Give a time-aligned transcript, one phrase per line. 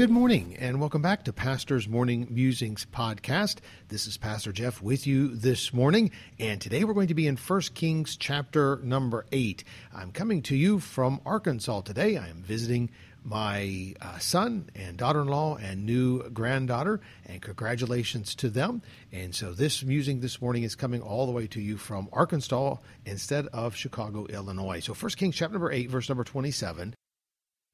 [0.00, 3.56] Good morning, and welcome back to Pastor's Morning Musings podcast.
[3.88, 7.36] This is Pastor Jeff with you this morning, and today we're going to be in
[7.36, 9.62] 1 Kings chapter number 8.
[9.94, 12.16] I'm coming to you from Arkansas today.
[12.16, 12.88] I am visiting
[13.24, 18.80] my uh, son and daughter in law and new granddaughter, and congratulations to them.
[19.12, 22.76] And so this musing this morning is coming all the way to you from Arkansas
[23.04, 24.80] instead of Chicago, Illinois.
[24.80, 26.94] So 1 Kings chapter number 8, verse number 27.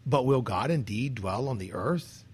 [0.07, 2.25] But will God indeed dwell on the earth?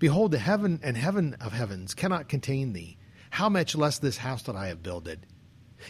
[0.00, 2.98] Behold, the heaven and heaven of heavens cannot contain thee.
[3.30, 5.26] How much less this house that I have builded?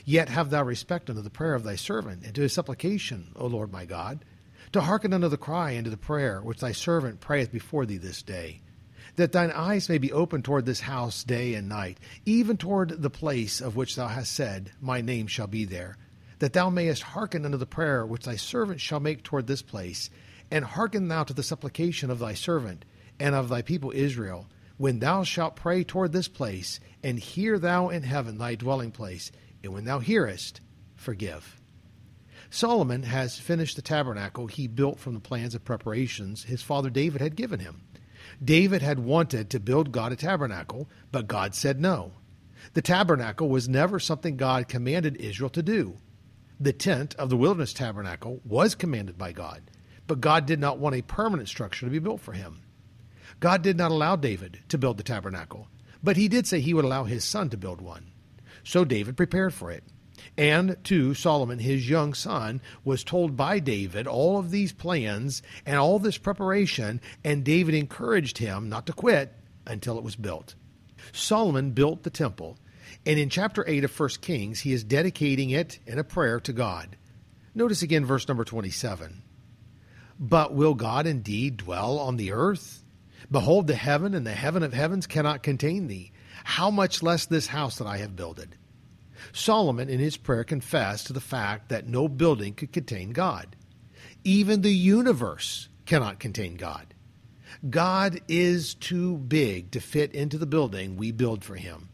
[0.04, 3.46] Yet have thou respect unto the prayer of thy servant, and to his supplication, O
[3.46, 4.24] Lord my God,
[4.72, 7.96] to hearken unto the cry and to the prayer which thy servant prayeth before thee
[7.96, 8.60] this day,
[9.16, 13.10] that thine eyes may be open toward this house day and night, even toward the
[13.10, 15.96] place of which thou hast said, My name shall be there,
[16.38, 20.10] that thou mayest hearken unto the prayer which thy servant shall make toward this place,
[20.50, 22.84] and hearken thou to the supplication of thy servant
[23.18, 27.88] and of thy people Israel, when thou shalt pray toward this place, and hear thou
[27.88, 29.30] in heaven thy dwelling place,
[29.62, 30.60] and when thou hearest,
[30.96, 31.60] forgive.
[32.48, 37.20] Solomon has finished the tabernacle he built from the plans of preparations his father David
[37.20, 37.82] had given him.
[38.42, 42.12] David had wanted to build God a tabernacle, but God said no.
[42.74, 45.96] The tabernacle was never something God commanded Israel to do.
[46.58, 49.62] The tent of the wilderness tabernacle was commanded by God,
[50.10, 52.62] but God did not want a permanent structure to be built for him.
[53.38, 55.68] God did not allow David to build the tabernacle,
[56.02, 58.10] but he did say he would allow his son to build one.
[58.64, 59.84] So David prepared for it.
[60.36, 65.76] And to Solomon, his young son, was told by David all of these plans and
[65.76, 69.32] all this preparation, and David encouraged him not to quit
[69.64, 70.56] until it was built.
[71.12, 72.58] Solomon built the temple,
[73.06, 76.52] and in chapter 8 of 1 Kings, he is dedicating it in a prayer to
[76.52, 76.96] God.
[77.54, 79.22] Notice again verse number 27.
[80.20, 82.84] But will God indeed dwell on the earth?
[83.30, 86.12] Behold, the heaven and the heaven of heavens cannot contain thee.
[86.44, 88.56] How much less this house that I have builded?
[89.32, 93.56] Solomon, in his prayer, confessed to the fact that no building could contain God.
[94.22, 96.92] Even the universe cannot contain God.
[97.68, 101.88] God is too big to fit into the building we build for him.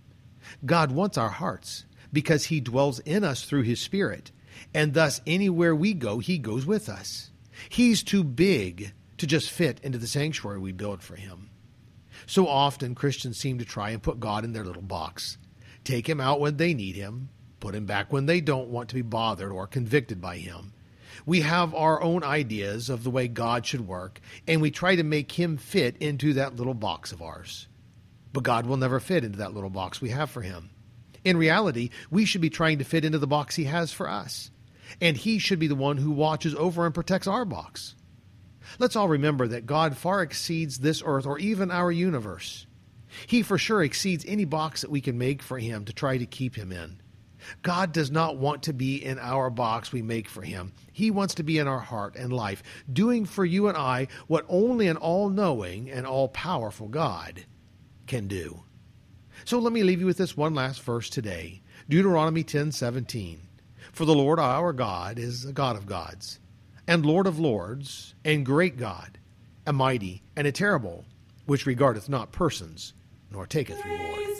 [0.64, 4.32] God wants our hearts because he dwells in us through his Spirit,
[4.74, 7.30] and thus anywhere we go, he goes with us.
[7.68, 11.50] He's too big to just fit into the sanctuary we build for him.
[12.26, 15.38] So often Christians seem to try and put God in their little box.
[15.84, 17.28] Take him out when they need him,
[17.60, 20.72] put him back when they don't want to be bothered or convicted by him.
[21.24, 25.02] We have our own ideas of the way God should work, and we try to
[25.02, 27.68] make him fit into that little box of ours.
[28.32, 30.70] But God will never fit into that little box we have for him.
[31.24, 34.50] In reality, we should be trying to fit into the box he has for us
[35.00, 37.94] and He should be the one who watches over and protects our box.
[38.78, 42.66] Let's all remember that God far exceeds this earth or even our universe.
[43.26, 46.26] He for sure exceeds any box that we can make for Him to try to
[46.26, 47.00] keep Him in.
[47.62, 50.72] God does not want to be in our box we make for Him.
[50.92, 54.44] He wants to be in our heart and life, doing for you and I what
[54.48, 57.44] only an all knowing and all powerful God
[58.06, 58.64] can do.
[59.44, 63.40] So let me leave you with this one last verse today Deuteronomy ten seventeen.
[63.92, 66.38] For the Lord our God is a God of gods,
[66.86, 69.18] and Lord of lords, and great God,
[69.66, 71.04] a mighty and a terrible,
[71.46, 72.92] which regardeth not persons,
[73.30, 74.35] nor taketh reward.